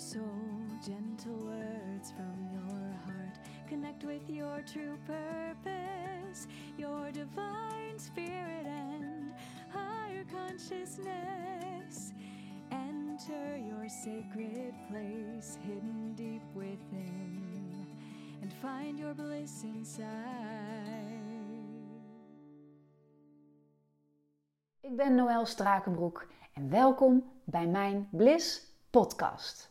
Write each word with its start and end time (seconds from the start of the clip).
soul, 0.00 0.22
gentle 0.82 1.36
words 1.44 2.10
from 2.12 2.48
your 2.50 2.94
heart. 3.04 3.38
Connect 3.68 4.02
with 4.04 4.22
your 4.30 4.62
true 4.64 4.96
purpose, 5.06 6.46
your 6.78 7.12
divine 7.12 7.98
spirit 7.98 8.64
and 8.64 9.34
higher 9.68 10.24
consciousness. 10.32 12.12
Enter 12.72 13.58
your 13.58 13.88
sacred 13.90 14.72
place 14.88 15.58
hidden 15.66 16.14
deep 16.16 16.46
within 16.54 17.86
and 18.40 18.50
find 18.62 18.98
your 18.98 19.12
bliss 19.12 19.62
inside. 19.62 20.08
Ik 24.80 24.96
ben 24.96 25.14
Noël 25.14 25.46
Strakenbroek 25.46 26.26
en 26.54 26.70
welkom 26.70 27.24
bij 27.44 27.66
mijn 27.66 28.08
Bliss 28.10 28.74
podcast. 28.90 29.69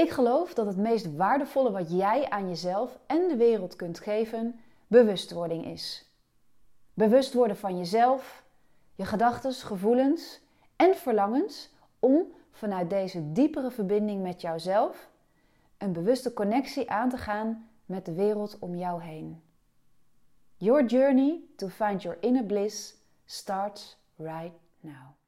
Ik 0.00 0.10
geloof 0.10 0.54
dat 0.54 0.66
het 0.66 0.76
meest 0.76 1.16
waardevolle 1.16 1.70
wat 1.70 1.90
jij 1.90 2.30
aan 2.30 2.48
jezelf 2.48 2.98
en 3.06 3.28
de 3.28 3.36
wereld 3.36 3.76
kunt 3.76 3.98
geven, 3.98 4.60
bewustwording 4.86 5.66
is. 5.66 6.10
Bewust 6.94 7.34
worden 7.34 7.56
van 7.56 7.78
jezelf, 7.78 8.44
je 8.94 9.04
gedachten, 9.04 9.52
gevoelens 9.52 10.40
en 10.76 10.94
verlangens 10.94 11.70
om 11.98 12.32
vanuit 12.50 12.90
deze 12.90 13.32
diepere 13.32 13.70
verbinding 13.70 14.22
met 14.22 14.40
jouzelf 14.40 15.10
een 15.78 15.92
bewuste 15.92 16.32
connectie 16.32 16.90
aan 16.90 17.08
te 17.08 17.18
gaan 17.18 17.68
met 17.86 18.04
de 18.04 18.14
wereld 18.14 18.58
om 18.58 18.76
jou 18.76 19.02
heen. 19.02 19.42
Your 20.56 20.86
journey 20.86 21.40
to 21.56 21.68
find 21.68 22.02
your 22.02 22.18
inner 22.20 22.44
bliss 22.44 22.94
starts 23.24 23.98
right 24.16 24.54
now. 24.80 25.19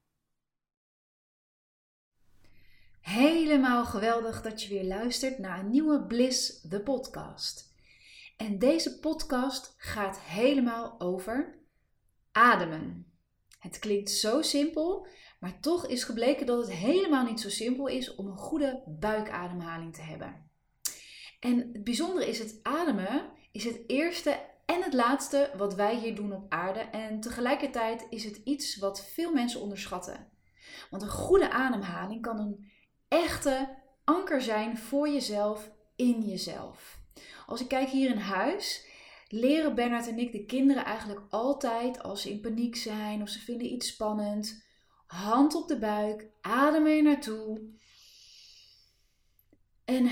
Helemaal 3.03 3.85
geweldig 3.85 4.43
dat 4.43 4.63
je 4.63 4.69
weer 4.69 4.85
luistert 4.85 5.39
naar 5.39 5.59
een 5.59 5.71
nieuwe 5.71 6.03
Bliss, 6.03 6.61
the 6.69 6.81
podcast. 6.81 7.75
En 8.37 8.59
deze 8.59 8.99
podcast 8.99 9.75
gaat 9.77 10.21
helemaal 10.21 11.01
over 11.01 11.59
ademen. 12.33 13.13
Het 13.59 13.79
klinkt 13.79 14.11
zo 14.11 14.43
simpel, 14.43 15.07
maar 15.41 15.61
toch 15.61 15.87
is 15.87 16.05
gebleken 16.05 16.47
dat 16.47 16.59
het 16.59 16.77
helemaal 16.77 17.25
niet 17.25 17.41
zo 17.41 17.49
simpel 17.49 17.87
is 17.87 18.15
om 18.15 18.27
een 18.27 18.37
goede 18.37 18.83
buikademhaling 18.87 19.95
te 19.95 20.03
hebben. 20.03 20.51
En 21.41 21.59
het 21.59 21.85
bijzondere 21.85 22.29
is, 22.29 22.39
het 22.39 22.59
ademen 22.63 23.31
is 23.53 23.65
het 23.65 23.81
eerste 23.87 24.41
en 24.67 24.83
het 24.83 24.95
laatste 24.95 25.51
wat 25.57 25.75
wij 25.75 25.97
hier 25.97 26.15
doen 26.15 26.33
op 26.33 26.53
aarde. 26.53 26.81
En 26.81 27.21
tegelijkertijd 27.21 28.07
is 28.11 28.25
het 28.25 28.37
iets 28.45 28.77
wat 28.77 29.07
veel 29.07 29.33
mensen 29.33 29.61
onderschatten. 29.61 30.31
Want 30.91 31.03
een 31.03 31.09
goede 31.09 31.51
ademhaling 31.51 32.23
kan 32.23 32.39
een 32.39 32.71
echte 33.13 33.69
anker 34.05 34.43
zijn 34.43 34.79
voor 34.79 35.09
jezelf 35.09 35.71
in 35.97 36.21
jezelf. 36.21 36.99
Als 37.47 37.61
ik 37.61 37.69
kijk 37.69 37.89
hier 37.89 38.11
in 38.11 38.19
huis, 38.19 38.87
leren 39.29 39.75
Bernard 39.75 40.09
en 40.09 40.19
ik 40.19 40.33
de 40.33 40.45
kinderen 40.45 40.85
eigenlijk 40.85 41.21
altijd 41.31 42.03
als 42.03 42.23
ze 42.23 42.31
in 42.31 42.41
paniek 42.41 42.77
zijn 42.77 43.23
of 43.23 43.29
ze 43.29 43.39
vinden 43.39 43.73
iets 43.73 43.89
spannend. 43.89 44.65
Hand 45.07 45.55
op 45.55 45.69
de 45.69 45.79
buik, 45.79 46.27
adem 46.41 46.87
er 46.87 47.03
naartoe. 47.03 47.61
En 49.85 50.05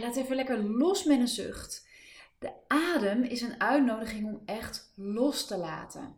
laat 0.00 0.16
even 0.16 0.36
lekker 0.36 0.64
los 0.64 1.04
met 1.04 1.20
een 1.20 1.28
zucht. 1.28 1.88
De 2.38 2.52
adem 2.66 3.22
is 3.22 3.40
een 3.40 3.60
uitnodiging 3.60 4.24
om 4.24 4.42
echt 4.44 4.92
los 4.96 5.46
te 5.46 5.56
laten. 5.56 6.16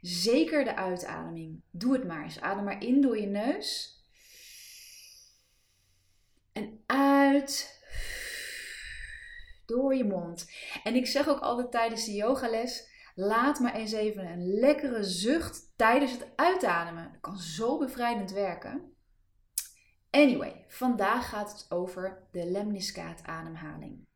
Zeker 0.00 0.64
de 0.64 0.76
uitademing. 0.76 1.62
Doe 1.70 1.92
het 1.92 2.06
maar 2.06 2.22
eens. 2.22 2.40
Adem 2.40 2.64
maar 2.64 2.82
in 2.82 3.00
door 3.00 3.18
je 3.18 3.26
neus. 3.26 3.94
En 6.54 6.82
uit 6.86 7.82
door 9.66 9.94
je 9.94 10.04
mond. 10.04 10.50
En 10.82 10.94
ik 10.94 11.06
zeg 11.06 11.28
ook 11.28 11.40
altijd 11.40 11.70
tijdens 11.70 12.04
de 12.04 12.12
yogales: 12.12 12.88
laat 13.14 13.58
maar 13.58 13.74
eens 13.74 13.92
even 13.92 14.26
een 14.26 14.46
lekkere 14.46 15.02
zucht 15.02 15.72
tijdens 15.76 16.12
het 16.12 16.26
uitademen. 16.36 17.10
Dat 17.12 17.20
kan 17.20 17.38
zo 17.38 17.78
bevrijdend 17.78 18.30
werken. 18.30 18.92
Anyway, 20.10 20.64
vandaag 20.68 21.28
gaat 21.28 21.52
het 21.52 21.66
over 21.70 22.28
de 22.30 22.50
lemniscaat 22.50 23.22
ademhaling. 23.22 24.06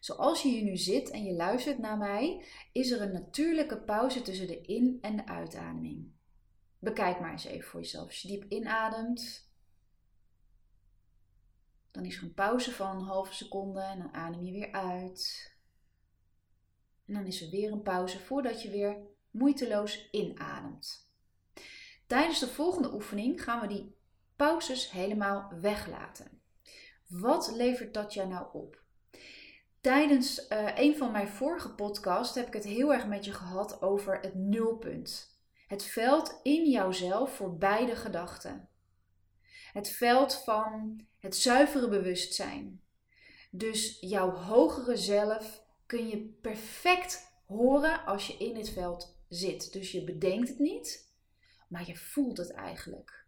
Zoals 0.00 0.42
je 0.42 0.48
hier 0.48 0.62
nu 0.62 0.76
zit 0.76 1.10
en 1.10 1.24
je 1.24 1.32
luistert 1.32 1.78
naar 1.78 1.98
mij, 1.98 2.44
is 2.72 2.90
er 2.90 3.00
een 3.00 3.12
natuurlijke 3.12 3.80
pauze 3.80 4.22
tussen 4.22 4.46
de 4.46 4.60
in- 4.60 4.98
en 5.00 5.16
de 5.16 5.26
uitademing. 5.26 6.12
Bekijk 6.78 7.20
maar 7.20 7.30
eens 7.30 7.44
even 7.44 7.68
voor 7.68 7.80
jezelf. 7.80 8.06
Als 8.06 8.22
je 8.22 8.28
diep 8.28 8.44
inademt, 8.48 9.45
dan 11.96 12.04
is 12.04 12.16
er 12.16 12.22
een 12.22 12.34
pauze 12.34 12.72
van 12.72 12.96
een 12.96 13.04
halve 13.04 13.34
seconde 13.34 13.80
en 13.80 13.98
dan 13.98 14.14
adem 14.14 14.42
je 14.42 14.52
weer 14.52 14.72
uit. 14.72 15.54
En 17.06 17.14
dan 17.14 17.26
is 17.26 17.42
er 17.42 17.50
weer 17.50 17.72
een 17.72 17.82
pauze 17.82 18.18
voordat 18.18 18.62
je 18.62 18.70
weer 18.70 18.96
moeiteloos 19.30 20.08
inademt. 20.10 21.10
Tijdens 22.06 22.38
de 22.38 22.48
volgende 22.48 22.92
oefening 22.94 23.42
gaan 23.42 23.60
we 23.60 23.66
die 23.66 23.96
pauzes 24.36 24.90
helemaal 24.90 25.52
weglaten. 25.60 26.40
Wat 27.06 27.52
levert 27.54 27.94
dat 27.94 28.14
jou 28.14 28.28
nou 28.28 28.46
op? 28.52 28.82
Tijdens 29.80 30.50
uh, 30.50 30.78
een 30.78 30.96
van 30.96 31.12
mijn 31.12 31.28
vorige 31.28 31.74
podcasts 31.74 32.34
heb 32.34 32.46
ik 32.46 32.52
het 32.52 32.64
heel 32.64 32.92
erg 32.92 33.06
met 33.06 33.24
je 33.24 33.32
gehad 33.32 33.82
over 33.82 34.20
het 34.20 34.34
nulpunt. 34.34 35.40
Het 35.66 35.82
veld 35.82 36.40
in 36.42 36.70
jouzelf 36.70 37.36
voor 37.36 37.56
beide 37.56 37.96
gedachten. 37.96 38.68
Het 39.76 39.90
veld 39.90 40.34
van 40.34 41.00
het 41.18 41.36
zuivere 41.36 41.88
bewustzijn. 41.88 42.80
Dus 43.50 43.96
jouw 44.00 44.30
hogere 44.30 44.96
zelf 44.96 45.62
kun 45.86 46.08
je 46.08 46.38
perfect 46.42 47.32
horen 47.46 48.04
als 48.04 48.26
je 48.26 48.36
in 48.36 48.54
dit 48.54 48.70
veld 48.70 49.18
zit. 49.28 49.72
Dus 49.72 49.92
je 49.92 50.04
bedenkt 50.04 50.48
het 50.48 50.58
niet, 50.58 51.12
maar 51.68 51.86
je 51.86 51.96
voelt 51.96 52.36
het 52.36 52.52
eigenlijk. 52.52 53.26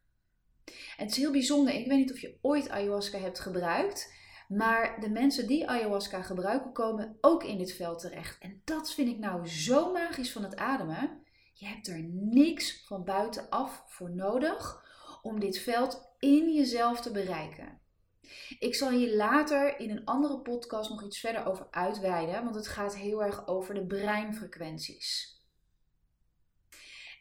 En 0.96 1.04
het 1.04 1.10
is 1.10 1.16
heel 1.16 1.32
bijzonder. 1.32 1.74
Ik 1.74 1.86
weet 1.86 1.98
niet 1.98 2.12
of 2.12 2.20
je 2.20 2.38
ooit 2.40 2.68
ayahuasca 2.68 3.18
hebt 3.18 3.40
gebruikt. 3.40 4.12
Maar 4.48 5.00
de 5.00 5.10
mensen 5.10 5.46
die 5.46 5.68
ayahuasca 5.68 6.22
gebruiken 6.22 6.72
komen 6.72 7.18
ook 7.20 7.44
in 7.44 7.58
dit 7.58 7.72
veld 7.72 7.98
terecht. 7.98 8.38
En 8.40 8.62
dat 8.64 8.94
vind 8.94 9.08
ik 9.08 9.18
nou 9.18 9.48
zo 9.48 9.92
magisch 9.92 10.32
van 10.32 10.42
het 10.42 10.56
ademen. 10.56 11.22
Je 11.52 11.66
hebt 11.66 11.88
er 11.88 12.02
niks 12.12 12.84
van 12.86 13.04
buitenaf 13.04 13.84
voor 13.86 14.10
nodig 14.10 14.86
om 15.22 15.40
dit 15.40 15.58
veld 15.58 16.07
in 16.18 16.52
jezelf 16.54 17.00
te 17.00 17.10
bereiken. 17.10 17.80
Ik 18.58 18.74
zal 18.74 18.90
hier 18.90 19.16
later 19.16 19.80
in 19.80 19.90
een 19.90 20.04
andere 20.04 20.40
podcast 20.40 20.90
nog 20.90 21.04
iets 21.04 21.20
verder 21.20 21.46
over 21.46 21.66
uitweiden, 21.70 22.44
want 22.44 22.54
het 22.54 22.68
gaat 22.68 22.96
heel 22.96 23.22
erg 23.22 23.46
over 23.46 23.74
de 23.74 23.86
breinfrequenties. 23.86 25.36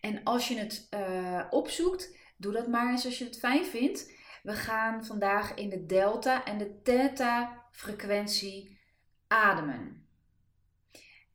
En 0.02 0.24
als 0.24 0.48
je 0.48 0.58
het 0.58 0.88
uh, 0.94 1.46
opzoekt, 1.50 2.18
doe 2.38 2.54
dat 2.54 2.68
maar 2.68 2.92
eens 2.92 3.06
als 3.06 3.18
je 3.18 3.26
het 3.26 3.40
fijn 3.40 3.66
vindt. 3.66 4.12
We 4.44 4.54
gaan 4.54 5.06
vandaag 5.06 5.54
in 5.54 5.70
de 5.70 5.86
delta 5.86 6.46
en 6.46 6.58
de 6.58 6.82
theta 6.82 7.66
frequentie 7.72 8.80
ademen. 9.28 10.07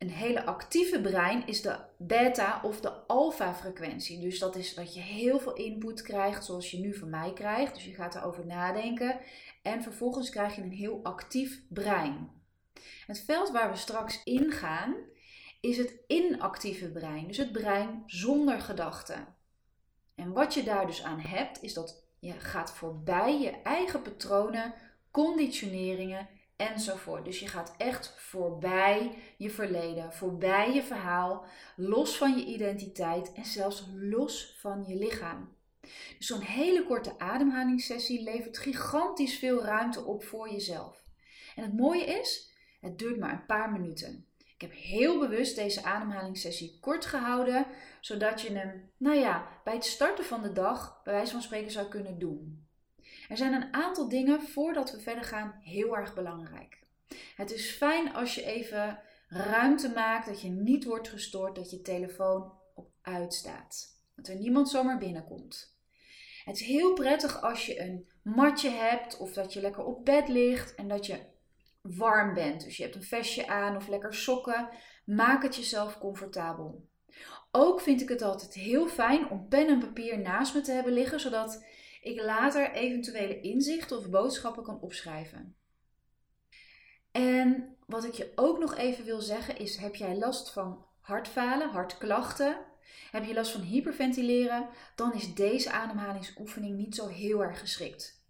Een 0.03 0.11
hele 0.11 0.45
actieve 0.45 1.01
brein 1.01 1.47
is 1.47 1.63
de 1.63 1.79
beta 1.99 2.61
of 2.65 2.81
de 2.81 2.91
alpha 2.91 3.55
frequentie. 3.55 4.21
Dus 4.21 4.39
dat 4.39 4.57
is 4.57 4.75
dat 4.75 4.95
je 4.95 5.01
heel 5.01 5.41
veel 5.41 5.53
input 5.53 6.03
krijgt, 6.03 6.45
zoals 6.45 6.71
je 6.71 6.79
nu 6.79 6.95
van 6.95 7.11
mij 7.11 7.33
krijgt. 7.33 7.75
Dus 7.75 7.85
je 7.85 7.95
gaat 7.95 8.15
erover 8.15 8.47
nadenken. 8.47 9.21
En 9.63 9.83
vervolgens 9.83 10.31
krijg 10.31 10.57
je 10.57 10.63
een 10.63 10.73
heel 10.73 11.01
actief 11.03 11.63
brein. 11.69 12.31
Het 13.07 13.21
veld 13.21 13.51
waar 13.51 13.71
we 13.71 13.77
straks 13.77 14.23
in 14.25 14.51
gaan, 14.51 14.95
is 15.61 15.79
het 15.79 15.99
inactieve 16.07 16.91
brein. 16.91 17.27
Dus 17.27 17.37
het 17.37 17.53
brein 17.53 18.03
zonder 18.07 18.61
gedachten. 18.61 19.34
En 20.15 20.33
wat 20.33 20.55
je 20.55 20.63
daar 20.63 20.87
dus 20.87 21.03
aan 21.03 21.21
hebt, 21.21 21.63
is 21.63 21.75
dat 21.75 22.05
je 22.19 22.33
gaat 22.33 22.72
voorbij 22.72 23.41
je 23.41 23.51
eigen 23.51 24.03
patronen, 24.03 24.75
conditioneringen 25.10 26.28
enzovoort. 26.70 27.24
Dus 27.24 27.41
je 27.41 27.48
gaat 27.48 27.74
echt 27.76 28.14
voorbij 28.16 29.18
je 29.36 29.50
verleden, 29.50 30.12
voorbij 30.12 30.74
je 30.74 30.82
verhaal, 30.82 31.44
los 31.76 32.16
van 32.16 32.38
je 32.38 32.44
identiteit 32.44 33.32
en 33.32 33.44
zelfs 33.44 33.88
los 33.94 34.56
van 34.60 34.84
je 34.86 34.97
lichaam. 34.97 35.56
Dus 36.18 36.26
zo'n 36.26 36.41
hele 36.41 36.84
korte 36.86 37.18
ademhalingssessie 37.18 38.22
levert 38.22 38.59
gigantisch 38.59 39.38
veel 39.38 39.64
ruimte 39.64 40.04
op 40.04 40.24
voor 40.24 40.50
jezelf. 40.50 41.04
En 41.54 41.62
het 41.62 41.76
mooie 41.76 42.04
is, 42.04 42.53
het 42.80 42.98
duurt 42.98 43.18
maar 43.18 43.32
een 43.32 43.47
paar 43.47 43.72
minuten. 43.72 44.26
Ik 44.38 44.60
heb 44.70 44.72
heel 44.72 45.18
bewust 45.18 45.56
deze 45.56 45.84
ademhalingssessie 45.84 46.78
kort 46.80 47.06
gehouden, 47.06 47.66
zodat 48.00 48.41
je 48.41 48.53
hem, 48.53 48.91
nou 48.97 49.16
ja, 49.16 49.48
bij 49.64 49.74
het 49.74 49.84
starten 49.84 50.24
van 50.24 50.42
de 50.42 50.53
dag, 50.53 51.00
bij 51.04 51.12
wijze 51.12 51.32
van 51.32 51.42
spreken, 51.42 51.70
zou 51.70 51.88
kunnen 51.88 52.18
doen. 52.18 52.61
Er 53.33 53.39
zijn 53.39 53.53
een 53.53 53.75
aantal 53.75 54.09
dingen 54.09 54.43
voordat 54.43 54.91
we 54.91 55.01
verder 55.01 55.25
gaan 55.25 55.61
heel 55.61 55.97
erg 55.97 56.15
belangrijk. 56.15 56.79
Het 57.37 57.53
is 57.53 57.71
fijn 57.71 58.15
als 58.15 58.34
je 58.34 58.45
even 58.45 58.99
ruimte 59.29 59.89
maakt, 59.89 60.27
dat 60.27 60.41
je 60.41 60.49
niet 60.49 60.84
wordt 60.84 61.09
gestoord, 61.09 61.55
dat 61.55 61.71
je 61.71 61.83
telefoon 61.83 62.53
op 62.75 62.91
uitstaat. 63.03 64.01
Dat 64.15 64.29
er 64.29 64.37
niemand 64.37 64.69
zomaar 64.69 64.99
binnenkomt. 64.99 65.79
Het 66.45 66.61
is 66.61 66.67
heel 66.67 66.93
prettig 66.93 67.43
als 67.43 67.67
je 67.67 67.81
een 67.81 68.09
matje 68.23 68.71
hebt 68.71 69.17
of 69.17 69.33
dat 69.33 69.53
je 69.53 69.61
lekker 69.61 69.84
op 69.84 70.05
bed 70.05 70.29
ligt 70.29 70.75
en 70.75 70.89
dat 70.89 71.07
je 71.07 71.21
warm 71.81 72.34
bent. 72.34 72.65
Dus 72.65 72.77
je 72.77 72.83
hebt 72.83 72.95
een 72.95 73.03
vestje 73.03 73.47
aan 73.47 73.77
of 73.77 73.89
lekker 73.89 74.15
sokken. 74.15 74.69
Maak 75.05 75.43
het 75.43 75.57
jezelf 75.57 75.99
comfortabel. 75.99 76.89
Ook 77.51 77.81
vind 77.81 78.01
ik 78.01 78.09
het 78.09 78.23
altijd 78.23 78.55
heel 78.55 78.89
fijn 78.89 79.31
om 79.31 79.49
pen 79.49 79.69
en 79.69 79.79
papier 79.79 80.19
naast 80.19 80.55
me 80.55 80.61
te 80.61 80.73
hebben 80.73 80.93
liggen, 80.93 81.21
zodat 81.21 81.65
ik 82.03 82.21
later 82.21 82.72
eventuele 82.72 83.41
inzichten 83.41 83.99
of 83.99 84.10
boodschappen 84.10 84.63
kan 84.63 84.81
opschrijven. 84.81 85.57
En 87.13 87.77
wat 87.87 88.04
ik 88.04 88.13
je 88.13 88.33
ook 88.34 88.59
nog 88.59 88.77
even 88.77 89.04
wil 89.04 89.21
zeggen 89.21 89.59
is: 89.59 89.77
heb 89.77 89.95
jij 89.95 90.16
last 90.16 90.53
van 90.53 90.84
hartfalen, 91.01 91.71
hartklachten? 91.71 92.57
Heb 93.10 93.25
je 93.25 93.34
last 93.34 93.53
van 93.53 93.60
hyperventileren? 93.60 94.69
Dan 94.97 95.15
is 95.15 95.34
deze 95.34 95.71
ademhalingsoefening 95.71 96.77
niet 96.77 96.95
zo 96.95 97.07
heel 97.07 97.43
erg 97.43 97.59
geschikt. 97.59 98.25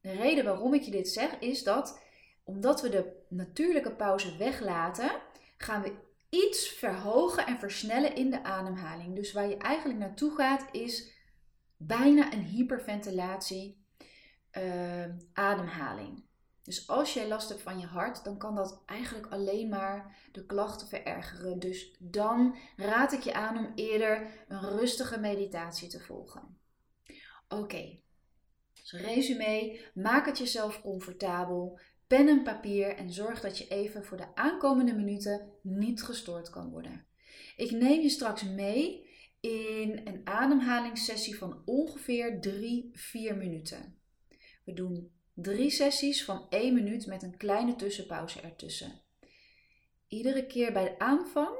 De 0.00 0.12
reden 0.12 0.44
waarom 0.44 0.74
ik 0.74 0.82
je 0.82 0.90
dit 0.90 1.08
zeg 1.08 1.38
is 1.38 1.62
dat 1.62 2.00
omdat 2.44 2.80
we 2.80 2.88
de 2.88 3.24
natuurlijke 3.28 3.92
pauze 3.92 4.36
weglaten, 4.36 5.10
gaan 5.56 5.82
we 5.82 5.92
iets 6.28 6.68
verhogen 6.68 7.46
en 7.46 7.58
versnellen 7.58 8.14
in 8.14 8.30
de 8.30 8.44
ademhaling. 8.44 9.14
Dus 9.14 9.32
waar 9.32 9.48
je 9.48 9.56
eigenlijk 9.56 9.98
naartoe 9.98 10.34
gaat 10.34 10.68
is 10.72 11.12
bijna 11.86 12.32
een 12.32 12.42
hyperventilatie 12.42 13.84
uh, 14.58 15.04
ademhaling. 15.32 16.24
Dus 16.62 16.88
als 16.88 17.14
jij 17.14 17.28
last 17.28 17.48
hebt 17.48 17.62
van 17.62 17.78
je 17.78 17.86
hart, 17.86 18.24
dan 18.24 18.38
kan 18.38 18.54
dat 18.54 18.82
eigenlijk 18.86 19.26
alleen 19.26 19.68
maar 19.68 20.16
de 20.32 20.46
klachten 20.46 20.88
verergeren. 20.88 21.58
Dus 21.58 21.96
dan 21.98 22.56
raad 22.76 23.12
ik 23.12 23.20
je 23.20 23.34
aan 23.34 23.58
om 23.58 23.72
eerder 23.74 24.44
een 24.48 24.60
rustige 24.60 25.20
meditatie 25.20 25.88
te 25.88 26.00
volgen. 26.00 26.58
Oké, 27.48 28.00
dus 28.72 28.92
resume, 28.92 29.80
maak 29.94 30.26
het 30.26 30.38
jezelf 30.38 30.80
comfortabel, 30.80 31.80
pen 32.06 32.28
en 32.28 32.42
papier 32.42 32.96
en 32.96 33.12
zorg 33.12 33.40
dat 33.40 33.58
je 33.58 33.68
even 33.68 34.04
voor 34.04 34.16
de 34.16 34.34
aankomende 34.34 34.94
minuten 34.94 35.52
niet 35.62 36.02
gestoord 36.02 36.50
kan 36.50 36.70
worden. 36.70 37.06
Ik 37.56 37.70
neem 37.70 38.00
je 38.00 38.08
straks 38.08 38.42
mee 38.42 39.01
in 39.42 40.00
een 40.04 40.20
ademhalingssessie 40.24 41.36
van 41.36 41.62
ongeveer 41.64 42.40
3-4 43.32 43.36
minuten. 43.36 43.98
We 44.64 44.72
doen 44.72 45.12
drie 45.34 45.70
sessies 45.70 46.24
van 46.24 46.46
1 46.48 46.74
minuut 46.74 47.06
met 47.06 47.22
een 47.22 47.36
kleine 47.36 47.76
tussenpauze 47.76 48.40
ertussen. 48.40 49.00
Iedere 50.08 50.46
keer 50.46 50.72
bij 50.72 50.84
de 50.84 50.98
aanvang 50.98 51.56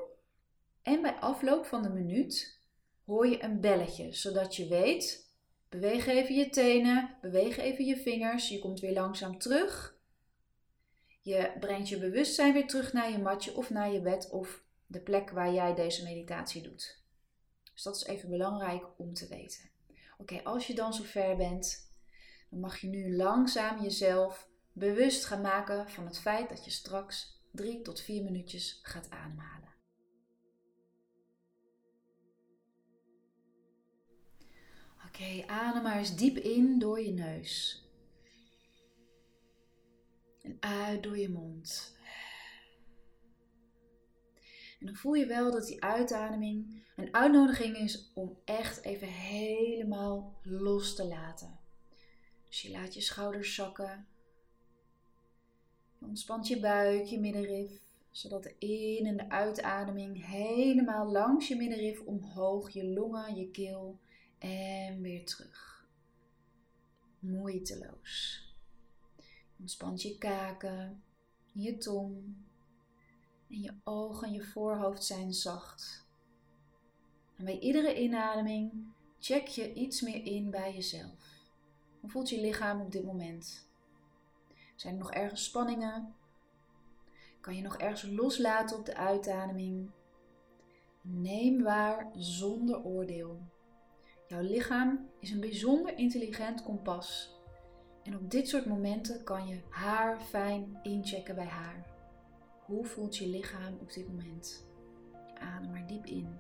en 0.82 1.02
bij 1.02 1.14
afloop 1.14 1.66
van 1.66 1.82
de 1.82 1.88
minuut 1.88 2.60
hoor 3.04 3.26
je 3.26 3.42
een 3.42 3.60
belletje, 3.60 4.12
zodat 4.12 4.56
je 4.56 4.68
weet, 4.68 5.32
beweeg 5.68 6.06
even 6.06 6.34
je 6.34 6.48
tenen, 6.48 7.16
beweeg 7.20 7.56
even 7.56 7.84
je 7.84 7.96
vingers, 7.96 8.48
je 8.48 8.58
komt 8.58 8.80
weer 8.80 8.92
langzaam 8.92 9.38
terug. 9.38 10.00
Je 11.20 11.52
brengt 11.60 11.88
je 11.88 11.98
bewustzijn 11.98 12.52
weer 12.52 12.66
terug 12.66 12.92
naar 12.92 13.10
je 13.10 13.18
matje 13.18 13.56
of 13.56 13.70
naar 13.70 13.92
je 13.92 14.00
bed 14.00 14.30
of 14.30 14.64
de 14.86 15.00
plek 15.00 15.30
waar 15.30 15.52
jij 15.52 15.74
deze 15.74 16.02
meditatie 16.02 16.62
doet. 16.62 17.01
Dus 17.82 17.92
dat 17.92 18.02
is 18.02 18.14
even 18.14 18.30
belangrijk 18.30 18.84
om 18.96 19.14
te 19.14 19.28
weten. 19.28 19.70
Oké, 20.18 20.42
als 20.44 20.66
je 20.66 20.74
dan 20.74 20.94
zover 20.94 21.36
bent, 21.36 21.90
dan 22.50 22.60
mag 22.60 22.78
je 22.78 22.86
nu 22.86 23.16
langzaam 23.16 23.82
jezelf 23.82 24.48
bewust 24.72 25.24
gaan 25.24 25.40
maken 25.40 25.90
van 25.90 26.06
het 26.06 26.18
feit 26.18 26.48
dat 26.48 26.64
je 26.64 26.70
straks 26.70 27.42
drie 27.50 27.82
tot 27.82 28.00
vier 28.00 28.22
minuutjes 28.22 28.80
gaat 28.82 29.10
ademhalen. 29.10 29.74
Oké, 35.06 35.46
adem 35.46 35.82
maar 35.82 35.98
eens 35.98 36.16
diep 36.16 36.36
in 36.36 36.78
door 36.78 37.00
je 37.00 37.12
neus. 37.12 37.86
En 40.42 40.56
uit 40.60 41.02
door 41.02 41.18
je 41.18 41.28
mond. 41.28 41.96
En 44.82 44.88
dan 44.88 44.96
voel 44.96 45.14
je 45.14 45.26
wel 45.26 45.50
dat 45.52 45.66
die 45.66 45.82
uitademing 45.82 46.82
een 46.96 47.14
uitnodiging 47.14 47.76
is 47.76 48.10
om 48.14 48.36
echt 48.44 48.84
even 48.84 49.08
helemaal 49.08 50.38
los 50.42 50.94
te 50.94 51.06
laten. 51.06 51.58
Dus 52.46 52.62
je 52.62 52.70
laat 52.70 52.94
je 52.94 53.00
schouders 53.00 53.54
zakken. 53.54 54.06
Je 55.98 56.06
ontspant 56.06 56.48
je 56.48 56.60
buik, 56.60 57.04
je 57.04 57.20
middenrif, 57.20 57.80
zodat 58.10 58.42
de 58.42 58.54
in- 58.58 59.06
en 59.06 59.16
de 59.16 59.30
uitademing 59.30 60.26
helemaal 60.26 61.12
langs 61.12 61.48
je 61.48 61.56
middenrif 61.56 62.00
omhoog, 62.00 62.70
je 62.70 62.84
longen, 62.84 63.36
je 63.36 63.50
keel 63.50 63.98
en 64.38 65.00
weer 65.00 65.24
terug. 65.24 65.86
Moeiteloos. 67.18 68.44
Ontspant 69.60 70.02
je 70.02 70.18
kaken, 70.18 71.02
je 71.52 71.78
tong 71.78 72.34
en 73.52 73.60
je 73.60 73.74
ogen 73.84 74.26
en 74.26 74.32
je 74.32 74.42
voorhoofd 74.42 75.04
zijn 75.04 75.32
zacht. 75.32 76.06
En 77.36 77.44
bij 77.44 77.58
iedere 77.58 78.00
inademing 78.00 78.72
check 79.18 79.46
je 79.46 79.72
iets 79.72 80.00
meer 80.00 80.24
in 80.24 80.50
bij 80.50 80.74
jezelf. 80.74 81.40
Hoe 82.00 82.10
voelt 82.10 82.30
je 82.30 82.40
lichaam 82.40 82.80
op 82.80 82.92
dit 82.92 83.04
moment? 83.04 83.68
Zijn 84.76 84.94
er 84.94 85.00
nog 85.00 85.12
ergens 85.12 85.44
spanningen? 85.44 86.14
Kan 87.40 87.56
je 87.56 87.62
nog 87.62 87.76
ergens 87.76 88.10
loslaten 88.10 88.78
op 88.78 88.86
de 88.86 88.96
uitademing? 88.96 89.90
Neem 91.00 91.62
waar 91.62 92.10
zonder 92.16 92.84
oordeel. 92.84 93.40
Jouw 94.28 94.40
lichaam 94.40 95.08
is 95.18 95.30
een 95.30 95.40
bijzonder 95.40 95.98
intelligent 95.98 96.62
kompas. 96.62 97.30
En 98.02 98.16
op 98.16 98.30
dit 98.30 98.48
soort 98.48 98.66
momenten 98.66 99.24
kan 99.24 99.46
je 99.46 99.60
haar 99.68 100.20
fijn 100.20 100.78
inchecken 100.82 101.34
bij 101.34 101.46
haar. 101.46 101.91
Hoe 102.72 102.84
voelt 102.84 103.16
je 103.16 103.26
lichaam 103.26 103.78
op 103.80 103.92
dit 103.92 104.08
moment? 104.08 104.64
Adem 105.38 105.70
maar 105.70 105.86
diep 105.86 106.06
in. 106.06 106.38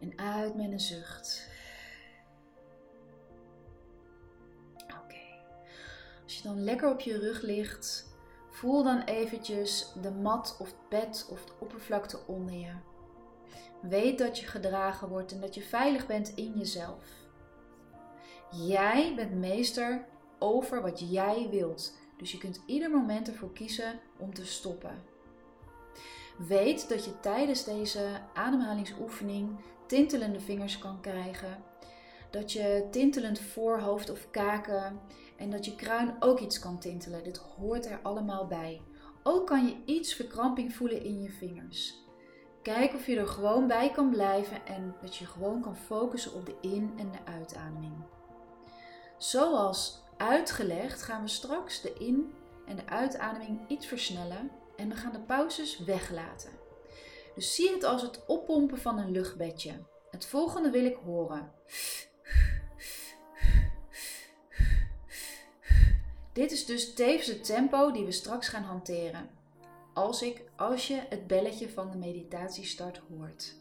En 0.00 0.18
uit 0.18 0.56
met 0.56 0.70
een 0.72 0.80
zucht. 0.80 1.48
Als 6.22 6.36
je 6.36 6.42
dan 6.42 6.64
lekker 6.64 6.90
op 6.90 7.00
je 7.00 7.18
rug 7.18 7.42
ligt, 7.42 8.06
voel 8.50 8.82
dan 8.82 9.02
eventjes 9.02 9.92
de 10.02 10.10
mat 10.10 10.56
of 10.60 10.66
het 10.66 10.88
bed 10.88 11.28
of 11.30 11.44
de 11.44 11.52
oppervlakte 11.58 12.18
onder 12.26 12.54
je. 12.54 12.72
Weet 13.82 14.18
dat 14.18 14.38
je 14.38 14.46
gedragen 14.46 15.08
wordt 15.08 15.32
en 15.32 15.40
dat 15.40 15.54
je 15.54 15.62
veilig 15.62 16.06
bent 16.06 16.34
in 16.34 16.52
jezelf. 16.58 17.04
Jij 18.50 19.14
bent 19.14 19.34
meester 19.34 20.04
over 20.38 20.82
wat 20.82 21.10
jij 21.10 21.48
wilt. 21.50 22.04
Dus 22.16 22.32
je 22.32 22.38
kunt 22.38 22.62
ieder 22.66 22.90
moment 22.90 23.28
ervoor 23.28 23.52
kiezen 23.52 24.00
om 24.18 24.34
te 24.34 24.46
stoppen. 24.46 25.02
Weet 26.38 26.88
dat 26.88 27.04
je 27.04 27.20
tijdens 27.20 27.64
deze 27.64 28.20
ademhalingsoefening 28.34 29.58
tintelende 29.86 30.40
vingers 30.40 30.78
kan 30.78 31.00
krijgen. 31.00 31.62
Dat 32.30 32.52
je 32.52 32.88
tintelend 32.90 33.38
voorhoofd 33.40 34.10
of 34.10 34.30
kaken 34.30 35.00
en 35.36 35.50
dat 35.50 35.64
je 35.64 35.74
kruin 35.74 36.16
ook 36.20 36.40
iets 36.40 36.58
kan 36.58 36.78
tintelen. 36.78 37.24
Dit 37.24 37.36
hoort 37.36 37.86
er 37.86 37.98
allemaal 38.02 38.46
bij. 38.46 38.80
Ook 39.22 39.46
kan 39.46 39.66
je 39.66 39.76
iets 39.84 40.14
verkramping 40.14 40.74
voelen 40.74 41.04
in 41.04 41.22
je 41.22 41.30
vingers. 41.30 42.04
Kijk 42.62 42.94
of 42.94 43.06
je 43.06 43.18
er 43.18 43.26
gewoon 43.26 43.66
bij 43.66 43.90
kan 43.90 44.10
blijven 44.10 44.66
en 44.66 44.94
dat 45.00 45.16
je 45.16 45.26
gewoon 45.26 45.60
kan 45.60 45.76
focussen 45.76 46.34
op 46.34 46.46
de 46.46 46.54
in- 46.60 46.94
en 46.96 47.10
de 47.12 47.32
uitademing. 47.32 47.94
Zoals 49.18 50.02
uitgelegd 50.16 51.02
gaan 51.02 51.22
we 51.22 51.28
straks 51.28 51.80
de 51.80 51.92
in- 51.98 52.34
en 52.66 52.76
de 52.76 52.86
uitademing 52.86 53.60
iets 53.68 53.86
versnellen 53.86 54.50
en 54.76 54.88
we 54.88 54.94
gaan 54.94 55.12
de 55.12 55.20
pauzes 55.20 55.78
weglaten. 55.78 56.50
Dus 57.34 57.54
zie 57.54 57.70
het 57.70 57.84
als 57.84 58.02
het 58.02 58.26
oppompen 58.26 58.78
van 58.78 58.98
een 58.98 59.10
luchtbedje. 59.10 59.72
Het 60.10 60.26
volgende 60.26 60.70
wil 60.70 60.84
ik 60.84 60.96
horen. 61.04 61.52
Dit 66.32 66.52
is 66.52 66.64
dus 66.64 66.94
tevens 66.94 67.26
het 67.26 67.44
tempo 67.44 67.90
die 67.92 68.04
we 68.04 68.12
straks 68.12 68.48
gaan 68.48 68.62
hanteren. 68.62 69.30
Als, 69.94 70.22
ik, 70.22 70.42
als 70.56 70.88
je 70.88 71.02
het 71.08 71.26
belletje 71.26 71.68
van 71.68 71.90
de 71.90 71.96
meditatiestart 71.96 73.00
hoort. 73.08 73.54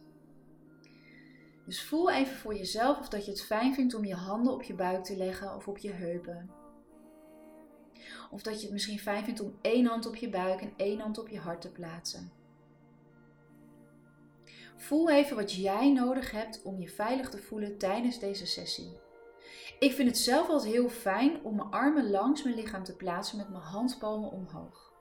Dus 1.65 1.84
voel 1.84 2.12
even 2.12 2.36
voor 2.36 2.55
jezelf 2.55 3.00
of 3.00 3.10
dat 3.10 3.25
je 3.25 3.31
het 3.31 3.45
fijn 3.45 3.74
vindt 3.74 3.93
om 3.93 4.05
je 4.05 4.15
handen 4.15 4.53
op 4.53 4.63
je 4.63 4.74
buik 4.74 5.03
te 5.03 5.17
leggen 5.17 5.55
of 5.55 5.67
op 5.67 5.77
je 5.77 5.91
heupen. 5.91 6.50
Of 8.31 8.41
dat 8.41 8.55
je 8.55 8.63
het 8.63 8.72
misschien 8.72 9.00
fijn 9.00 9.24
vindt 9.24 9.39
om 9.39 9.57
één 9.62 9.86
hand 9.86 10.05
op 10.05 10.15
je 10.15 10.29
buik 10.29 10.62
en 10.62 10.74
één 10.75 11.00
hand 11.00 11.17
op 11.17 11.29
je 11.29 11.39
hart 11.39 11.62
te 11.62 11.72
plaatsen. 11.72 12.31
Voel 14.75 15.10
even 15.10 15.36
wat 15.36 15.53
jij 15.53 15.91
nodig 15.91 16.31
hebt 16.31 16.62
om 16.63 16.79
je 16.79 16.89
veilig 16.89 17.29
te 17.29 17.38
voelen 17.38 17.77
tijdens 17.77 18.19
deze 18.19 18.45
sessie. 18.45 18.98
Ik 19.79 19.91
vind 19.91 20.07
het 20.07 20.17
zelf 20.17 20.50
altijd 20.50 20.74
heel 20.74 20.89
fijn 20.89 21.43
om 21.43 21.55
mijn 21.55 21.69
armen 21.69 22.10
langs 22.10 22.43
mijn 22.43 22.55
lichaam 22.55 22.84
te 22.84 22.95
plaatsen 22.95 23.38
met 23.38 23.50
mijn 23.50 23.63
handpalmen 23.63 24.31
omhoog. 24.31 24.93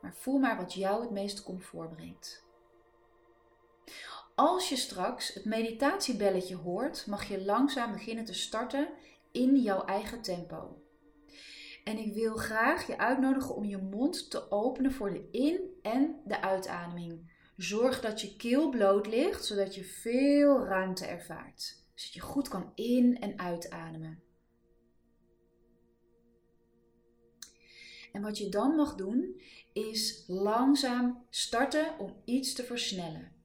Maar 0.00 0.14
voel 0.14 0.38
maar 0.38 0.56
wat 0.56 0.72
jou 0.72 1.00
het 1.00 1.10
meeste 1.10 1.42
comfort 1.42 1.90
brengt. 1.90 2.44
Als 4.40 4.68
je 4.68 4.76
straks 4.76 5.34
het 5.34 5.44
meditatiebelletje 5.44 6.56
hoort, 6.56 7.06
mag 7.06 7.28
je 7.28 7.44
langzaam 7.44 7.92
beginnen 7.92 8.24
te 8.24 8.34
starten 8.34 8.88
in 9.32 9.56
jouw 9.56 9.84
eigen 9.84 10.22
tempo. 10.22 10.82
En 11.84 11.98
ik 11.98 12.14
wil 12.14 12.36
graag 12.36 12.86
je 12.86 12.98
uitnodigen 12.98 13.54
om 13.54 13.64
je 13.64 13.76
mond 13.76 14.30
te 14.30 14.50
openen 14.50 14.92
voor 14.92 15.12
de 15.12 15.28
in- 15.30 15.70
en 15.82 16.20
de 16.24 16.42
uitademing. 16.42 17.32
Zorg 17.56 18.00
dat 18.00 18.20
je 18.20 18.36
keel 18.36 18.68
bloot 18.68 19.06
ligt, 19.06 19.44
zodat 19.44 19.74
je 19.74 19.84
veel 19.84 20.64
ruimte 20.64 21.06
ervaart. 21.06 21.84
Zodat 21.94 22.14
je 22.14 22.20
goed 22.20 22.48
kan 22.48 22.72
in- 22.74 23.20
en 23.20 23.38
uitademen. 23.38 24.22
En 28.12 28.22
wat 28.22 28.38
je 28.38 28.48
dan 28.48 28.74
mag 28.74 28.94
doen, 28.94 29.40
is 29.72 30.24
langzaam 30.26 31.26
starten 31.30 31.98
om 31.98 32.22
iets 32.24 32.54
te 32.54 32.64
versnellen. 32.64 33.39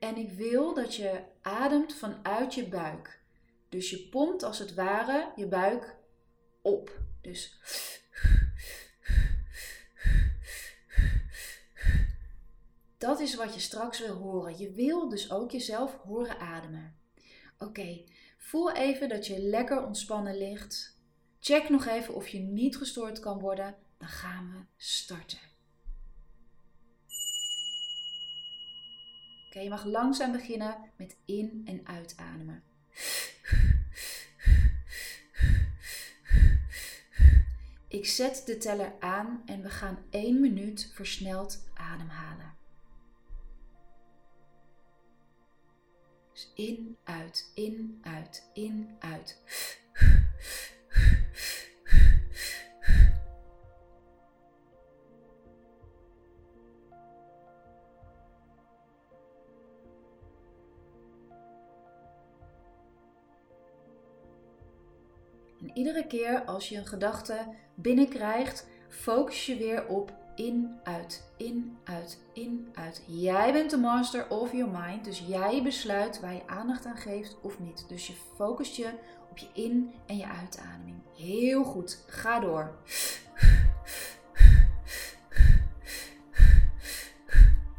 En 0.00 0.16
ik 0.16 0.30
wil 0.30 0.74
dat 0.74 0.94
je 0.94 1.22
ademt 1.42 1.94
vanuit 1.94 2.54
je 2.54 2.68
buik. 2.68 3.20
Dus 3.68 3.90
je 3.90 4.08
pompt 4.08 4.42
als 4.42 4.58
het 4.58 4.74
ware 4.74 5.32
je 5.36 5.46
buik 5.46 5.96
op. 6.62 7.00
Dus 7.20 7.58
dat 12.98 13.20
is 13.20 13.34
wat 13.34 13.54
je 13.54 13.60
straks 13.60 13.98
wil 13.98 14.14
horen. 14.14 14.58
Je 14.58 14.70
wil 14.70 15.08
dus 15.08 15.30
ook 15.30 15.50
jezelf 15.50 15.96
horen 15.96 16.38
ademen. 16.38 16.96
Oké, 17.58 18.04
voel 18.38 18.72
even 18.72 19.08
dat 19.08 19.26
je 19.26 19.38
lekker 19.38 19.84
ontspannen 19.84 20.38
ligt. 20.38 20.96
Check 21.40 21.68
nog 21.68 21.86
even 21.86 22.14
of 22.14 22.28
je 22.28 22.38
niet 22.38 22.76
gestoord 22.76 23.20
kan 23.20 23.38
worden. 23.38 23.76
Dan 23.98 24.08
gaan 24.08 24.50
we 24.52 24.58
starten. 24.76 25.47
Oké, 29.48 29.60
je 29.60 29.68
mag 29.68 29.84
langzaam 29.84 30.32
beginnen 30.32 30.76
met 30.96 31.16
in- 31.24 31.62
en 31.64 31.86
uitademen. 31.86 32.62
Ik 37.88 38.06
zet 38.06 38.42
de 38.46 38.56
teller 38.56 38.92
aan 39.00 39.42
en 39.46 39.62
we 39.62 39.70
gaan 39.70 39.98
1 40.10 40.40
minuut 40.40 40.90
versneld 40.94 41.64
ademhalen. 41.74 42.54
Dus 46.32 46.52
in, 46.54 46.96
uit, 47.04 47.50
in, 47.54 47.98
uit, 48.02 48.50
in, 48.54 48.96
uit. 48.98 49.42
Iedere 65.78 66.06
keer 66.06 66.44
als 66.44 66.68
je 66.68 66.76
een 66.76 66.86
gedachte 66.86 67.46
binnenkrijgt, 67.74 68.66
focus 68.88 69.46
je 69.46 69.56
weer 69.56 69.86
op 69.86 70.12
in, 70.34 70.78
uit, 70.82 71.30
in, 71.36 71.76
uit, 71.84 72.18
in, 72.32 72.68
uit. 72.74 73.02
Jij 73.06 73.52
bent 73.52 73.70
de 73.70 73.76
master 73.76 74.30
of 74.30 74.52
your 74.52 74.70
mind, 74.70 75.04
dus 75.04 75.24
jij 75.26 75.62
besluit 75.62 76.20
waar 76.20 76.32
je 76.34 76.46
aandacht 76.46 76.86
aan 76.86 76.96
geeft 76.96 77.36
of 77.42 77.58
niet. 77.58 77.84
Dus 77.88 78.06
je 78.06 78.12
focust 78.36 78.76
je 78.76 78.90
op 79.30 79.38
je 79.38 79.46
in- 79.52 79.92
en 80.06 80.16
je 80.16 80.26
uitademing. 80.26 80.96
Heel 81.16 81.64
goed, 81.64 82.04
ga 82.06 82.40
door. 82.40 82.74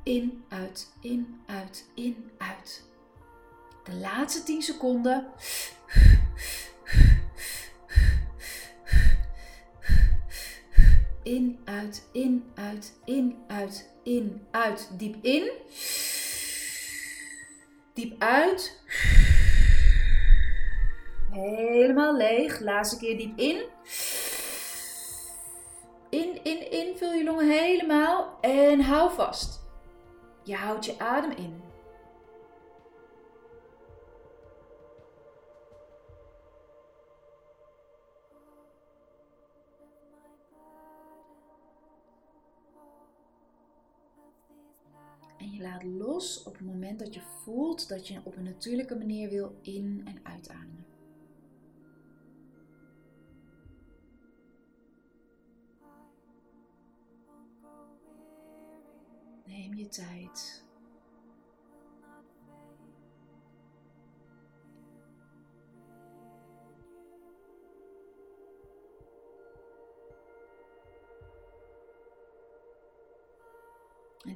In, 0.03 0.43
uit, 0.47 0.91
in, 1.01 1.41
uit, 1.45 1.85
in, 1.95 2.31
uit. 2.37 2.83
De 3.83 3.95
laatste 3.95 4.43
10 4.43 4.61
seconden. 4.61 5.27
In, 11.29 11.59
uit, 11.65 12.09
in, 12.11 12.51
uit, 12.55 12.99
in, 13.05 13.37
uit, 13.47 13.89
in, 14.03 14.41
uit. 14.51 14.89
Diep 14.97 15.15
in. 15.21 15.51
Diep 17.93 18.21
uit. 18.21 18.81
Helemaal 21.31 22.17
leeg. 22.17 22.59
Laatste 22.59 22.97
keer 22.97 23.17
diep 23.17 23.37
in. 23.37 23.63
In, 26.09 26.43
in, 26.43 26.71
in. 26.71 26.97
Vul 26.97 27.13
je 27.13 27.23
longen 27.23 27.49
helemaal. 27.49 28.37
En 28.41 28.81
hou 28.81 29.13
vast. 29.13 29.59
Je 30.43 30.55
houdt 30.55 30.85
je 30.85 30.99
adem 30.99 31.31
in. 31.31 31.68
En 45.49 45.55
je 45.55 45.61
laat 45.61 45.83
los 45.83 46.43
op 46.43 46.53
het 46.53 46.65
moment 46.65 46.99
dat 46.99 47.13
je 47.13 47.21
voelt 47.21 47.89
dat 47.89 48.07
je 48.07 48.21
op 48.23 48.35
een 48.35 48.43
natuurlijke 48.43 48.95
manier 48.95 49.29
wil 49.29 49.57
in- 49.61 50.01
en 50.05 50.19
uitademen. 50.23 50.85
Neem 59.45 59.73
je 59.73 59.87
tijd. 59.87 60.67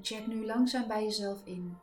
Check 0.04 0.28
nu 0.28 0.46
langzaam 0.46 0.88
bij 0.88 1.04
jezelf 1.04 1.42
in. 1.46 1.78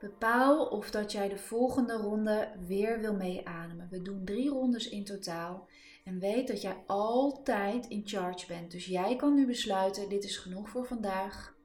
Bepaal 0.00 0.66
of 0.66 0.90
dat 0.90 1.12
jij 1.12 1.28
de 1.28 1.38
volgende 1.38 1.92
ronde 1.92 2.52
weer 2.66 3.00
wil 3.00 3.14
meeademen. 3.14 3.88
We 3.90 4.02
doen 4.02 4.24
drie 4.24 4.48
rondes 4.48 4.88
in 4.88 5.04
totaal. 5.04 5.68
En 6.04 6.18
weet 6.18 6.48
dat 6.48 6.62
jij 6.62 6.76
altijd 6.86 7.86
in 7.86 8.02
charge 8.04 8.46
bent. 8.46 8.70
Dus 8.70 8.86
jij 8.86 9.16
kan 9.16 9.34
nu 9.34 9.46
besluiten: 9.46 10.08
dit 10.08 10.24
is 10.24 10.36
genoeg 10.36 10.68
voor 10.68 10.86
vandaag. 10.86 11.56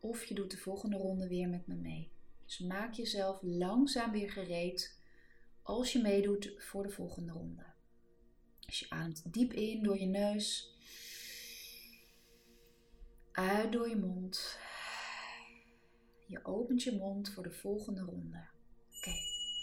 Of 0.00 0.24
je 0.24 0.34
doet 0.34 0.50
de 0.50 0.56
volgende 0.56 0.96
ronde 0.96 1.28
weer 1.28 1.48
met 1.48 1.66
me 1.66 1.74
mee. 1.74 2.10
Dus 2.44 2.58
maak 2.58 2.92
jezelf 2.92 3.38
langzaam 3.42 4.12
weer 4.12 4.30
gereed 4.30 4.98
als 5.62 5.92
je 5.92 6.02
meedoet 6.02 6.54
voor 6.58 6.82
de 6.82 6.90
volgende 6.90 7.32
ronde. 7.32 7.64
Dus 8.66 8.78
je 8.78 8.86
ademt 8.88 9.32
diep 9.32 9.52
in 9.52 9.82
door 9.82 9.98
je 9.98 10.06
neus. 10.06 10.73
Uit 13.34 13.72
door 13.72 13.88
je 13.88 13.96
mond. 13.96 14.58
Je 16.26 16.44
opent 16.44 16.82
je 16.82 16.96
mond 16.96 17.30
voor 17.30 17.42
de 17.42 17.50
volgende 17.50 18.00
ronde. 18.00 18.44
Oké, 18.96 19.10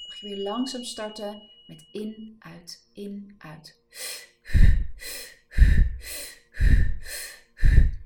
mag 0.08 0.20
je 0.20 0.28
weer 0.28 0.38
langzaam 0.38 0.84
starten 0.84 1.42
met 1.68 1.88
in, 1.92 2.36
uit, 2.40 2.90
in, 2.94 3.36
uit. 3.38 3.80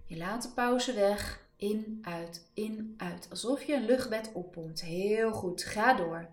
Je 0.08 0.18
laat 0.18 0.42
de 0.42 0.50
pauze 0.50 0.94
weg. 0.94 1.44
In, 1.56 2.00
uit, 2.02 2.50
in, 2.54 2.94
uit. 2.98 3.28
Alsof 3.30 3.64
je 3.64 3.74
een 3.74 3.86
luchtbed 3.86 4.32
oppompt. 4.34 4.82
Heel 4.82 5.32
goed, 5.32 5.64
ga 5.64 5.94
door. 5.94 6.30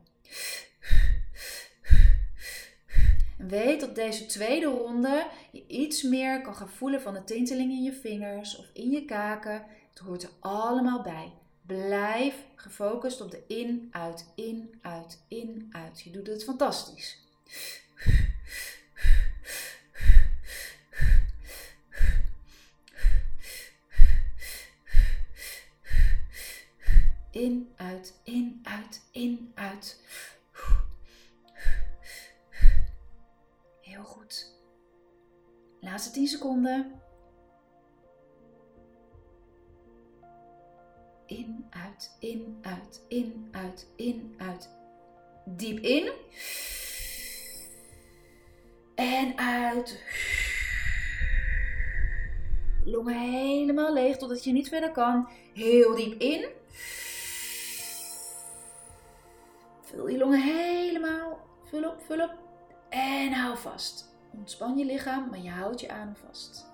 Weet 3.48 3.80
dat 3.80 3.94
deze 3.94 4.26
tweede 4.26 4.66
ronde 4.66 5.26
je 5.52 5.66
iets 5.66 6.02
meer 6.02 6.42
kan 6.42 6.54
gaan 6.54 6.68
voelen 6.68 7.00
van 7.00 7.14
de 7.14 7.24
tinteling 7.24 7.70
in 7.70 7.82
je 7.82 7.92
vingers 7.92 8.56
of 8.58 8.66
in 8.72 8.90
je 8.90 9.04
kaken. 9.04 9.66
Het 9.90 9.98
hoort 9.98 10.22
er 10.22 10.30
allemaal 10.40 11.02
bij. 11.02 11.32
Blijf 11.66 12.34
gefocust 12.54 13.20
op 13.20 13.30
de 13.30 13.42
in, 13.46 13.88
uit, 13.90 14.32
in, 14.34 14.78
uit, 14.82 15.24
in, 15.28 15.68
uit. 15.72 16.00
Je 16.00 16.10
doet 16.10 16.26
het 16.26 16.44
fantastisch. 16.44 17.20
In, 27.30 27.72
uit, 27.76 28.20
in, 28.24 28.60
uit, 28.62 29.02
in, 29.10 29.52
uit. 29.54 30.00
Heel 33.82 34.04
goed. 34.04 34.60
Laatste 35.80 36.10
10 36.10 36.26
seconden. 36.26 37.00
In, 41.26 41.66
uit, 41.70 42.16
in, 42.18 42.58
uit, 42.62 43.04
in, 43.08 43.48
uit, 43.50 43.86
in, 43.96 44.34
uit. 44.38 44.70
Diep 45.44 45.78
in. 45.78 46.12
En 48.94 49.38
uit. 49.38 50.02
Longen 52.84 53.18
helemaal 53.18 53.92
leeg 53.92 54.16
totdat 54.16 54.44
je 54.44 54.52
niet 54.52 54.68
verder 54.68 54.92
kan. 54.92 55.28
Heel 55.54 55.94
diep 55.94 56.20
in. 56.20 56.48
Vul 59.82 60.04
die 60.04 60.18
longen 60.18 60.42
helemaal. 60.42 61.40
Vul 61.64 61.88
op, 61.88 62.00
vul 62.06 62.22
op. 62.22 62.41
En 62.92 63.32
hou 63.32 63.56
vast. 63.56 64.10
Ontspan 64.30 64.78
je 64.78 64.84
lichaam, 64.84 65.28
maar 65.30 65.38
je 65.42 65.50
houdt 65.50 65.80
je 65.80 65.90
adem 65.90 66.16
vast. 66.16 66.70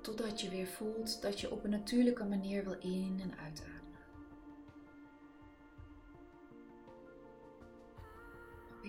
Totdat 0.00 0.40
je 0.40 0.48
weer 0.48 0.66
voelt 0.66 1.22
dat 1.22 1.40
je 1.40 1.50
op 1.50 1.64
een 1.64 1.70
natuurlijke 1.70 2.24
manier 2.24 2.64
wil 2.64 2.76
in- 2.80 3.20
en 3.22 3.38
uitademen. 3.38 3.87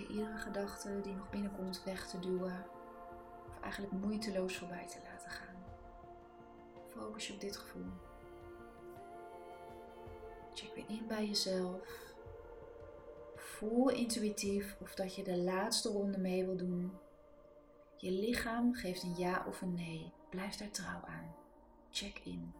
Iedere 0.09 0.37
gedachte 0.37 1.01
die 1.01 1.15
nog 1.15 1.29
binnenkomt 1.29 1.83
weg 1.83 2.07
te 2.07 2.19
duwen. 2.19 2.65
Of 3.47 3.59
eigenlijk 3.61 3.93
moeiteloos 3.93 4.57
voorbij 4.57 4.87
te 4.87 4.99
laten 5.11 5.29
gaan. 5.29 5.55
Focus 6.87 7.27
je 7.27 7.33
op 7.33 7.41
dit 7.41 7.57
gevoel. 7.57 7.91
Check 10.53 10.75
weer 10.75 10.89
in 10.97 11.07
bij 11.07 11.27
jezelf. 11.27 12.13
Voel 13.35 13.89
intuïtief 13.89 14.77
of 14.81 14.95
dat 14.95 15.15
je 15.15 15.23
de 15.23 15.37
laatste 15.37 15.89
ronde 15.89 16.17
mee 16.17 16.45
wil 16.45 16.57
doen. 16.57 16.91
Je 17.97 18.11
lichaam 18.11 18.73
geeft 18.73 19.03
een 19.03 19.15
ja 19.17 19.45
of 19.47 19.61
een 19.61 19.73
nee. 19.73 20.13
Blijf 20.29 20.55
daar 20.55 20.71
trouw 20.71 21.01
aan. 21.05 21.35
Check 21.89 22.19
in. 22.23 22.53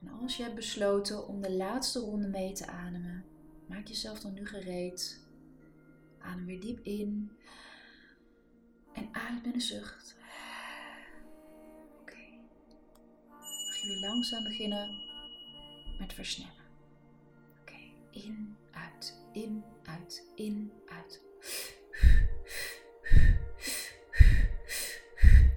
En 0.00 0.08
als 0.22 0.36
je 0.36 0.42
hebt 0.42 0.54
besloten 0.54 1.26
om 1.26 1.42
de 1.42 1.52
laatste 1.52 2.00
ronde 2.00 2.28
mee 2.28 2.52
te 2.52 2.66
ademen, 2.66 3.24
maak 3.68 3.86
jezelf 3.86 4.20
dan 4.20 4.34
nu 4.34 4.46
gereed. 4.46 5.26
Adem 6.18 6.46
weer 6.46 6.60
diep 6.60 6.80
in. 6.82 7.30
En 8.92 9.08
uit 9.12 9.44
met 9.44 9.54
een 9.54 9.60
zucht. 9.60 10.16
Oké. 12.00 12.12
Okay. 12.12 12.40
Mag 13.66 13.76
je 13.80 13.88
weer 13.88 14.00
langzaam 14.00 14.44
beginnen 14.44 14.88
met 15.98 16.12
versnellen. 16.12 16.64
Oké. 17.60 17.78
In, 18.10 18.56
uit, 18.70 19.20
in, 19.32 19.64
uit, 19.82 20.24
in, 20.34 20.72
uit. 20.86 21.22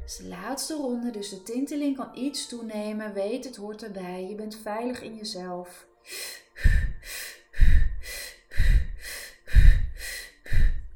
is 0.06 0.18
de 0.18 0.28
laatste 0.28 0.74
ronde, 0.74 1.12
dus 1.12 1.30
de 1.30 1.44
tinteling 1.44 1.96
kan 1.96 2.18
iets 2.18 2.48
toenemen. 2.48 3.14
Weet, 3.14 3.46
het 3.46 3.56
hoort 3.56 3.84
erbij. 3.84 4.28
Je 4.28 4.36
bent 4.36 4.56
veilig 4.56 5.02
in 5.02 5.16
jezelf. 5.16 5.90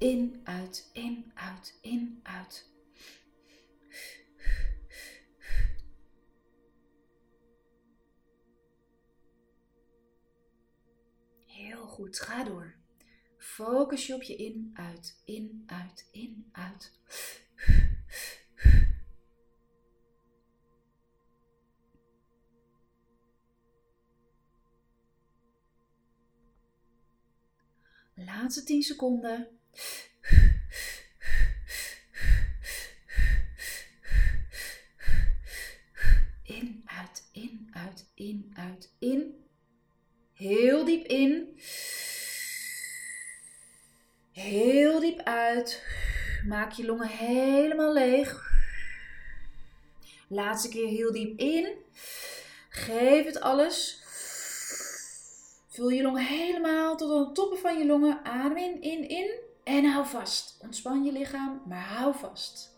In, 0.05 0.41
uit, 0.43 0.89
in, 0.93 1.31
uit, 1.33 1.79
in, 1.81 2.19
uit. 2.24 2.69
Heel 11.45 11.88
goed, 11.88 12.19
ga 12.19 12.43
door. 12.43 12.75
Focus 13.38 14.07
je 14.07 14.13
op 14.13 14.21
je 14.21 14.35
in, 14.35 14.71
uit, 14.74 15.21
in, 15.25 15.63
uit, 15.65 16.09
in, 16.12 16.50
uit. 16.51 17.00
Laatste 28.13 28.63
10 28.63 28.82
seconden. 28.84 29.60
In, 36.43 36.83
uit, 36.85 37.29
in, 37.31 37.69
uit, 37.71 38.05
in, 38.13 38.53
uit, 38.53 38.93
in. 38.99 39.45
Heel 40.33 40.85
diep 40.85 41.05
in. 41.05 41.59
Heel 44.31 44.99
diep 44.99 45.19
uit. 45.19 45.83
Maak 46.47 46.71
je 46.71 46.85
longen 46.85 47.07
helemaal 47.07 47.93
leeg. 47.93 48.53
Laatste 50.27 50.69
keer 50.69 50.88
heel 50.88 51.11
diep 51.11 51.39
in. 51.39 51.73
Geef 52.69 53.25
het 53.25 53.39
alles. 53.39 54.03
Vul 55.67 55.89
je 55.89 56.01
longen 56.01 56.25
helemaal 56.25 56.97
tot 56.97 57.11
aan 57.11 57.27
de 57.27 57.31
toppen 57.31 57.59
van 57.59 57.77
je 57.77 57.85
longen. 57.85 58.25
Adem 58.25 58.57
in, 58.57 58.81
in, 58.81 59.09
in. 59.09 59.44
En 59.65 59.86
hou 59.86 60.06
vast. 60.06 60.58
Ontspan 60.62 61.04
je 61.04 61.12
lichaam, 61.12 61.62
maar 61.67 61.97
hou 61.97 62.15
vast. 62.15 62.74